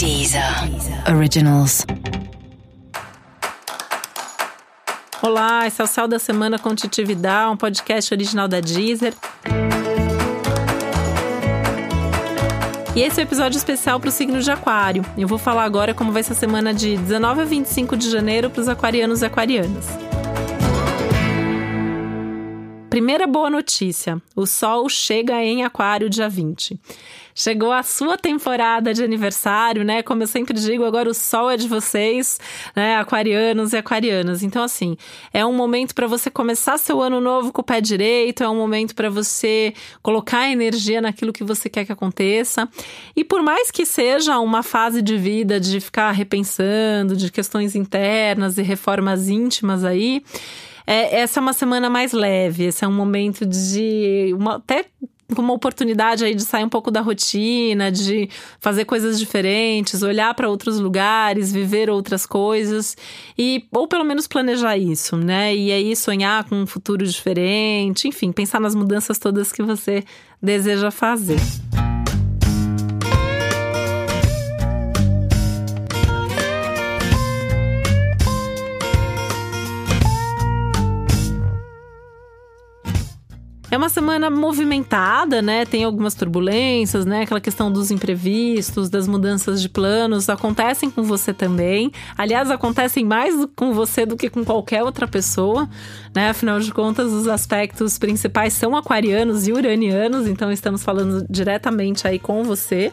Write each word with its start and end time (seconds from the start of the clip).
Deezer 0.00 0.42
Originals. 1.14 1.84
Olá, 5.20 5.66
esse 5.66 5.78
é 5.78 5.84
o 5.84 5.86
Céu 5.86 6.08
da 6.08 6.18
Semana 6.18 6.58
com 6.58 6.74
Titi 6.74 7.04
Vidal, 7.04 7.52
um 7.52 7.56
podcast 7.58 8.14
original 8.14 8.48
da 8.48 8.60
Deezer. 8.60 9.12
E 12.96 13.02
esse 13.02 13.20
é 13.20 13.22
o 13.22 13.26
um 13.26 13.28
episódio 13.28 13.58
especial 13.58 14.00
para 14.00 14.08
o 14.08 14.10
signo 14.10 14.40
de 14.40 14.50
Aquário. 14.50 15.04
Eu 15.18 15.28
vou 15.28 15.36
falar 15.36 15.64
agora 15.64 15.92
como 15.92 16.12
vai 16.12 16.22
ser 16.22 16.32
a 16.32 16.36
semana 16.36 16.72
de 16.72 16.96
19 16.96 17.42
a 17.42 17.44
25 17.44 17.94
de 17.94 18.10
janeiro 18.10 18.48
para 18.48 18.62
os 18.62 18.68
aquarianos 18.68 19.20
e 19.20 19.26
aquarianas. 19.26 19.86
Primeira 22.90 23.24
boa 23.24 23.48
notícia: 23.48 24.20
o 24.34 24.44
Sol 24.46 24.88
chega 24.88 25.40
em 25.44 25.62
Aquário 25.62 26.10
dia 26.10 26.28
20. 26.28 26.76
Chegou 27.32 27.70
a 27.70 27.84
sua 27.84 28.18
temporada 28.18 28.92
de 28.92 29.04
aniversário, 29.04 29.84
né? 29.84 30.02
Como 30.02 30.24
eu 30.24 30.26
sempre 30.26 30.58
digo, 30.58 30.84
agora 30.84 31.08
o 31.08 31.14
sol 31.14 31.48
é 31.48 31.56
de 31.56 31.68
vocês, 31.68 32.40
né? 32.74 32.96
Aquarianos 32.96 33.72
e 33.72 33.76
aquarianas. 33.76 34.42
Então, 34.42 34.64
assim, 34.64 34.96
é 35.32 35.46
um 35.46 35.52
momento 35.52 35.94
para 35.94 36.08
você 36.08 36.28
começar 36.28 36.76
seu 36.76 37.00
ano 37.00 37.20
novo 37.20 37.52
com 37.52 37.60
o 37.60 37.64
pé 37.64 37.80
direito, 37.80 38.42
é 38.42 38.48
um 38.48 38.56
momento 38.56 38.96
para 38.96 39.08
você 39.08 39.72
colocar 40.02 40.50
energia 40.50 41.00
naquilo 41.00 41.32
que 41.32 41.44
você 41.44 41.70
quer 41.70 41.84
que 41.84 41.92
aconteça. 41.92 42.68
E 43.14 43.22
por 43.22 43.40
mais 43.40 43.70
que 43.70 43.86
seja 43.86 44.36
uma 44.40 44.64
fase 44.64 45.00
de 45.00 45.16
vida 45.16 45.60
de 45.60 45.80
ficar 45.80 46.10
repensando, 46.10 47.16
de 47.16 47.30
questões 47.30 47.76
internas 47.76 48.58
e 48.58 48.62
reformas 48.62 49.28
íntimas 49.28 49.84
aí 49.84 50.24
é, 50.86 51.20
essa 51.20 51.40
é 51.40 51.42
uma 51.42 51.52
semana 51.52 51.88
mais 51.88 52.12
leve, 52.12 52.64
esse 52.64 52.84
é 52.84 52.88
um 52.88 52.92
momento 52.92 53.46
de 53.46 54.34
uma, 54.36 54.56
até 54.56 54.86
uma 55.38 55.52
oportunidade 55.52 56.24
aí 56.24 56.34
de 56.34 56.42
sair 56.42 56.64
um 56.64 56.68
pouco 56.68 56.90
da 56.90 57.00
rotina, 57.00 57.90
de 57.90 58.28
fazer 58.58 58.84
coisas 58.84 59.18
diferentes, 59.18 60.02
olhar 60.02 60.34
para 60.34 60.48
outros 60.48 60.78
lugares, 60.80 61.52
viver 61.52 61.88
outras 61.90 62.26
coisas 62.26 62.96
e 63.38 63.64
ou 63.72 63.86
pelo 63.86 64.04
menos 64.04 64.26
planejar 64.26 64.76
isso, 64.76 65.16
né? 65.16 65.54
E 65.54 65.70
aí 65.70 65.94
sonhar 65.94 66.44
com 66.44 66.56
um 66.56 66.66
futuro 66.66 67.06
diferente, 67.06 68.08
enfim, 68.08 68.32
pensar 68.32 68.60
nas 68.60 68.74
mudanças 68.74 69.18
todas 69.18 69.52
que 69.52 69.62
você 69.62 70.04
deseja 70.42 70.90
fazer. 70.90 71.38
É 83.70 83.76
uma 83.76 83.88
semana 83.88 84.28
movimentada, 84.28 85.40
né? 85.40 85.64
Tem 85.64 85.84
algumas 85.84 86.12
turbulências, 86.14 87.06
né? 87.06 87.22
Aquela 87.22 87.40
questão 87.40 87.70
dos 87.70 87.92
imprevistos, 87.92 88.90
das 88.90 89.06
mudanças 89.06 89.62
de 89.62 89.68
planos, 89.68 90.28
acontecem 90.28 90.90
com 90.90 91.04
você 91.04 91.32
também. 91.32 91.92
Aliás, 92.18 92.50
acontecem 92.50 93.04
mais 93.04 93.32
com 93.54 93.72
você 93.72 94.04
do 94.04 94.16
que 94.16 94.28
com 94.28 94.44
qualquer 94.44 94.82
outra 94.82 95.06
pessoa, 95.06 95.68
né? 96.12 96.30
Afinal 96.30 96.58
de 96.58 96.72
contas, 96.72 97.12
os 97.12 97.28
aspectos 97.28 97.96
principais 97.96 98.54
são 98.54 98.76
aquarianos 98.76 99.46
e 99.46 99.52
uranianos, 99.52 100.26
então 100.26 100.50
estamos 100.50 100.82
falando 100.82 101.24
diretamente 101.30 102.08
aí 102.08 102.18
com 102.18 102.42
você. 102.42 102.92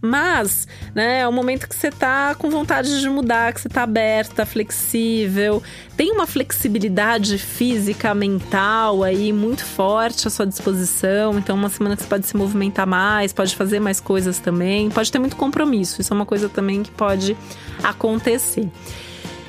Mas, 0.00 0.66
né, 0.94 1.20
é 1.20 1.28
um 1.28 1.32
momento 1.32 1.68
que 1.68 1.74
você 1.74 1.90
tá 1.90 2.34
com 2.34 2.50
vontade 2.50 3.00
de 3.00 3.08
mudar, 3.08 3.52
que 3.52 3.60
você 3.60 3.68
tá 3.68 3.82
aberta, 3.82 4.46
flexível, 4.46 5.62
tem 5.96 6.12
uma 6.12 6.26
flexibilidade 6.26 7.38
física, 7.38 8.14
mental 8.14 9.02
aí 9.02 9.32
muito 9.32 9.64
forte 9.64 10.26
à 10.28 10.30
sua 10.30 10.46
disposição. 10.46 11.38
Então, 11.38 11.56
uma 11.56 11.68
semana 11.68 11.96
que 11.96 12.02
você 12.02 12.08
pode 12.08 12.26
se 12.26 12.36
movimentar 12.36 12.86
mais, 12.86 13.32
pode 13.32 13.56
fazer 13.56 13.80
mais 13.80 14.00
coisas 14.00 14.38
também, 14.38 14.90
pode 14.90 15.10
ter 15.10 15.18
muito 15.18 15.36
compromisso. 15.36 16.00
Isso 16.00 16.12
é 16.12 16.16
uma 16.16 16.26
coisa 16.26 16.48
também 16.48 16.82
que 16.82 16.90
pode 16.90 17.36
acontecer. 17.82 18.68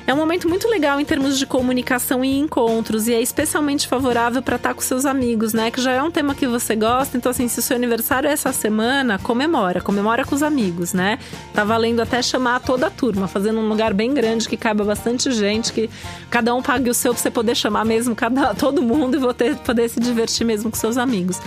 É 0.06 0.14
um 0.14 0.16
momento 0.16 0.48
muito 0.48 0.66
legal 0.68 0.98
em 1.00 1.04
termos 1.04 1.38
de 1.38 1.46
comunicação 1.46 2.24
e 2.24 2.38
encontros, 2.38 3.06
e 3.06 3.14
é 3.14 3.20
especialmente 3.20 3.86
favorável 3.86 4.42
para 4.42 4.56
estar 4.56 4.74
com 4.74 4.80
seus 4.80 5.06
amigos, 5.06 5.52
né? 5.52 5.70
Que 5.70 5.80
já 5.80 5.92
é 5.92 6.02
um 6.02 6.10
tema 6.10 6.34
que 6.34 6.46
você 6.46 6.74
gosta. 6.74 7.16
Então, 7.16 7.30
assim, 7.30 7.46
se 7.48 7.58
o 7.58 7.62
seu 7.62 7.76
aniversário 7.76 8.28
é 8.28 8.32
essa 8.32 8.52
semana, 8.52 9.18
comemora, 9.18 9.80
comemora 9.80 10.24
com 10.24 10.34
os 10.34 10.42
amigos, 10.42 10.92
né? 10.92 11.18
Tá 11.54 11.64
valendo 11.64 12.00
até 12.00 12.20
chamar 12.22 12.60
toda 12.60 12.86
a 12.86 12.90
turma, 12.90 13.28
fazendo 13.28 13.60
um 13.60 13.68
lugar 13.68 13.94
bem 13.94 14.12
grande 14.12 14.48
que 14.48 14.56
caiba 14.56 14.84
bastante 14.84 15.30
gente, 15.30 15.72
que 15.72 15.88
cada 16.28 16.54
um 16.54 16.62
pague 16.62 16.90
o 16.90 16.94
seu 16.94 17.12
para 17.12 17.22
você 17.22 17.30
poder 17.30 17.54
chamar 17.54 17.84
mesmo 17.84 18.14
cada, 18.14 18.54
todo 18.56 18.82
mundo 18.82 19.16
e 19.16 19.54
poder 19.56 19.88
se 19.88 20.00
divertir 20.00 20.44
mesmo 20.44 20.70
com 20.70 20.76
seus 20.76 20.96
amigos. 20.96 21.40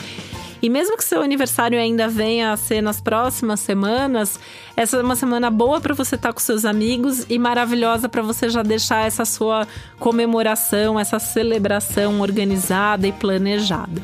E 0.64 0.70
mesmo 0.70 0.96
que 0.96 1.04
seu 1.04 1.22
aniversário 1.22 1.78
ainda 1.78 2.08
venha 2.08 2.54
a 2.54 2.58
ser 2.58 2.80
nas 2.80 3.02
próximas 3.02 3.60
semanas, 3.60 4.40
essa 4.78 4.96
é 4.96 5.02
uma 5.02 5.14
semana 5.14 5.52
boa 5.52 5.82
para 5.82 5.94
você 5.94 6.16
estar 6.16 6.30
tá 6.30 6.34
com 6.34 6.40
seus 6.40 6.64
amigos 6.64 7.26
e 7.30 7.38
maravilhosa 7.38 8.08
para 8.08 8.22
você 8.22 8.48
já 8.48 8.64
deixar 8.64 9.06
essa 9.06 9.26
sua 9.26 9.68
comemoração, 10.00 10.98
essa 10.98 11.20
celebração 11.20 12.22
organizada 12.22 13.06
e 13.06 13.12
planejada. 13.12 14.02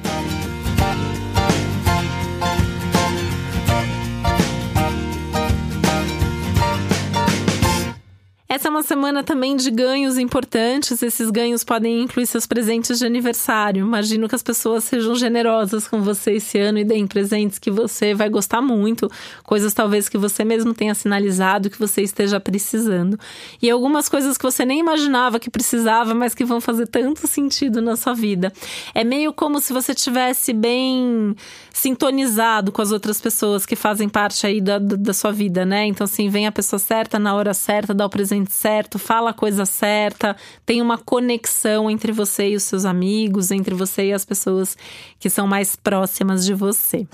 Essa 8.51 8.67
é 8.67 8.71
uma 8.71 8.81
semana 8.81 9.23
também 9.23 9.55
de 9.55 9.69
ganhos 9.69 10.17
importantes. 10.17 11.03
Esses 11.03 11.29
ganhos 11.29 11.63
podem 11.63 12.01
incluir 12.01 12.25
seus 12.25 12.47
presentes 12.47 12.97
de 12.97 13.05
aniversário. 13.05 13.85
Imagino 13.85 14.27
que 14.27 14.33
as 14.33 14.41
pessoas 14.41 14.85
sejam 14.85 15.13
generosas 15.13 15.87
com 15.87 16.01
você 16.01 16.31
esse 16.31 16.57
ano 16.57 16.79
e 16.79 16.83
deem 16.83 17.05
presentes 17.05 17.59
que 17.59 17.69
você 17.69 18.15
vai 18.15 18.27
gostar 18.27 18.59
muito, 18.59 19.07
coisas 19.43 19.71
talvez 19.71 20.09
que 20.09 20.17
você 20.17 20.43
mesmo 20.43 20.73
tenha 20.73 20.95
sinalizado 20.95 21.69
que 21.69 21.77
você 21.77 22.01
esteja 22.01 22.39
precisando. 22.39 23.19
E 23.61 23.69
algumas 23.69 24.09
coisas 24.09 24.35
que 24.35 24.43
você 24.43 24.65
nem 24.65 24.79
imaginava 24.79 25.39
que 25.39 25.51
precisava, 25.51 26.15
mas 26.15 26.33
que 26.33 26.43
vão 26.43 26.59
fazer 26.59 26.87
tanto 26.87 27.27
sentido 27.27 27.83
na 27.83 27.95
sua 27.95 28.15
vida. 28.15 28.51
É 28.95 29.03
meio 29.03 29.31
como 29.31 29.61
se 29.61 29.71
você 29.71 29.93
tivesse 29.93 30.53
bem 30.53 31.35
sintonizado 31.71 32.71
com 32.71 32.81
as 32.81 32.91
outras 32.91 33.21
pessoas 33.21 33.63
que 33.63 33.75
fazem 33.75 34.09
parte 34.09 34.47
aí 34.47 34.59
da, 34.59 34.79
da 34.79 35.13
sua 35.13 35.31
vida, 35.31 35.63
né? 35.67 35.85
Então, 35.85 36.05
assim, 36.05 36.29
vem 36.29 36.47
a 36.47 36.51
pessoa 36.51 36.79
certa 36.79 37.19
na 37.19 37.35
hora 37.35 37.53
certa, 37.53 37.93
dá 37.93 38.07
o 38.07 38.09
presente 38.09 38.38
certo, 38.47 38.99
fala 38.99 39.31
a 39.31 39.33
coisa 39.33 39.65
certa, 39.65 40.35
tem 40.65 40.81
uma 40.81 40.97
conexão 40.97 41.89
entre 41.89 42.11
você 42.11 42.49
e 42.49 42.55
os 42.55 42.63
seus 42.63 42.85
amigos, 42.85 43.51
entre 43.51 43.73
você 43.75 44.07
e 44.07 44.13
as 44.13 44.25
pessoas 44.25 44.77
que 45.19 45.29
são 45.29 45.47
mais 45.47 45.75
próximas 45.75 46.45
de 46.45 46.53
você. 46.53 47.07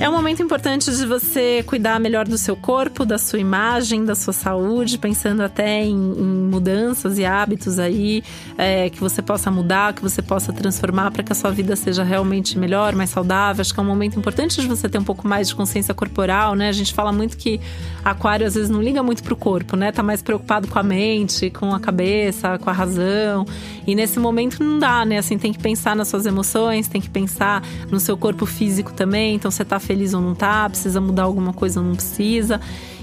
É 0.00 0.08
um 0.08 0.12
momento 0.12 0.42
importante 0.42 0.90
de 0.90 1.06
você 1.06 1.62
cuidar 1.66 2.00
melhor 2.00 2.26
do 2.26 2.38
seu 2.38 2.56
corpo, 2.56 3.04
da 3.04 3.18
sua 3.18 3.38
imagem, 3.38 4.04
da 4.04 4.14
sua 4.14 4.32
saúde, 4.32 4.96
pensando 4.96 5.42
até 5.42 5.84
em, 5.84 5.94
em 5.94 6.47
mudanças 6.58 7.18
e 7.18 7.24
hábitos 7.24 7.78
aí 7.78 8.22
é, 8.56 8.90
que 8.90 9.00
você 9.00 9.22
possa 9.22 9.50
mudar, 9.50 9.92
que 9.92 10.02
você 10.02 10.20
possa 10.20 10.52
transformar 10.52 11.10
para 11.12 11.22
que 11.22 11.32
a 11.32 11.34
sua 11.34 11.50
vida 11.50 11.76
seja 11.76 12.02
realmente 12.02 12.58
melhor, 12.58 12.94
mais 12.94 13.10
saudável. 13.10 13.60
Acho 13.60 13.72
que 13.72 13.78
é 13.78 13.82
um 13.82 13.86
momento 13.86 14.18
importante 14.18 14.60
de 14.60 14.66
você 14.66 14.88
ter 14.88 14.98
um 14.98 15.04
pouco 15.04 15.26
mais 15.26 15.48
de 15.48 15.54
consciência 15.54 15.94
corporal, 15.94 16.54
né? 16.54 16.68
A 16.68 16.72
gente 16.72 16.92
fala 16.92 17.12
muito 17.12 17.36
que 17.36 17.60
aquário 18.04 18.46
às 18.46 18.54
vezes 18.54 18.68
não 18.68 18.82
liga 18.82 19.02
muito 19.02 19.22
pro 19.22 19.36
corpo, 19.36 19.76
né? 19.76 19.92
Tá 19.92 20.02
mais 20.02 20.20
preocupado 20.20 20.66
com 20.66 20.78
a 20.78 20.82
mente, 20.82 21.48
com 21.50 21.72
a 21.72 21.80
cabeça, 21.80 22.58
com 22.58 22.68
a 22.68 22.72
razão. 22.72 23.46
E 23.86 23.94
nesse 23.94 24.18
momento 24.18 24.62
não 24.62 24.78
dá, 24.78 25.04
né? 25.04 25.18
Assim, 25.18 25.38
tem 25.38 25.52
que 25.52 25.60
pensar 25.60 25.94
nas 25.94 26.08
suas 26.08 26.26
emoções, 26.26 26.88
tem 26.88 27.00
que 27.00 27.08
pensar 27.08 27.62
no 27.90 28.00
seu 28.00 28.16
corpo 28.16 28.44
físico 28.44 28.92
também. 28.92 29.36
Então 29.36 29.50
você 29.50 29.64
tá 29.64 29.78
feliz 29.78 30.12
ou 30.12 30.20
não 30.20 30.34
tá, 30.34 30.68
precisa 30.68 31.00
mudar 31.00 31.22
alguma 31.22 31.52
coisa 31.52 31.80
ou 31.80 31.86
não 31.86 31.94
precisa. 31.94 32.60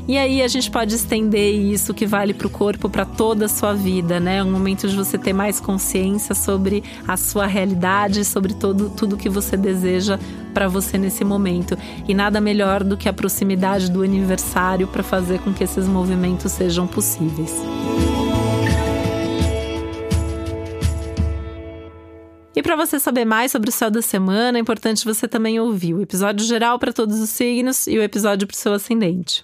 E 0.08 0.20
aí 0.20 0.44
a 0.44 0.48
gente 0.48 0.70
pode 0.70 0.94
estender 0.94 1.56
isso 1.56 1.92
que 1.92 2.06
vale 2.06 2.32
para 2.32 2.46
o 2.46 2.50
corpo 2.50 2.88
para 2.88 3.06
toda 3.06 3.46
a 3.46 3.50
sua 3.50 3.74
vida, 3.74 4.20
né? 4.20 4.44
Um 4.44 4.52
momento 4.52 4.88
de 4.88 4.96
você 4.96 5.18
ter 5.18 5.34
mais 5.34 5.60
consciência 5.60 6.36
sobre 6.36 6.84
a 7.08 7.18
sua 7.18 7.48
realidade, 7.48 8.24
sobre 8.24 8.54
todo, 8.54 8.92
tudo 8.92 9.18
que 9.18 9.28
você 9.28 9.58
deseja 9.58 10.20
para 10.54 10.68
você 10.68 10.96
nesse 11.00 11.24
momento. 11.24 11.76
E 12.08 12.14
nada 12.14 12.40
melhor 12.40 12.84
do 12.84 12.96
que 12.96 13.10
a 13.10 13.14
proximidade 13.14 13.90
do 13.90 14.04
aniversário 14.04 14.88
para 14.88 15.02
fazer 15.02 15.40
com 15.40 15.52
que 15.52 15.64
esses 15.64 15.88
movimentos 15.88 16.52
sejam 16.52 16.86
possíveis. 16.86 17.52
E 22.56 22.62
para 22.62 22.76
você 22.76 23.00
saber 23.00 23.26
mais 23.26 23.52
sobre 23.52 23.70
o 23.70 23.74
céu 23.74 23.90
da 23.90 24.04
semana, 24.04 24.60
é 24.60 24.62
importante 24.62 25.04
você 25.04 25.28
também 25.28 25.60
ouvir 25.60 25.96
o 25.96 26.02
episódio 26.02 26.46
geral 26.46 26.78
para 26.78 26.94
todos 26.94 27.20
os 27.20 27.32
signos 27.32 27.88
e 27.88 27.98
o 27.98 28.04
episódio 28.04 28.48
para 28.48 28.54
o 28.54 28.58
seu 28.58 28.72
ascendente. 28.72 29.44